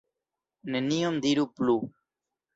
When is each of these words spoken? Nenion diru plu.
Nenion 0.75 1.21
diru 1.27 1.45
plu. 1.61 1.77